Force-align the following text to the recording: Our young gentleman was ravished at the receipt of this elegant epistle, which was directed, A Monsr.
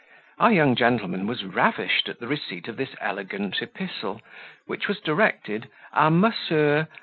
Our 0.39 0.51
young 0.51 0.75
gentleman 0.75 1.27
was 1.27 1.45
ravished 1.45 2.09
at 2.09 2.17
the 2.19 2.27
receipt 2.27 2.67
of 2.67 2.75
this 2.75 2.89
elegant 2.99 3.61
epistle, 3.61 4.19
which 4.65 4.87
was 4.87 4.99
directed, 4.99 5.69
A 5.93 6.09
Monsr. 6.09 6.87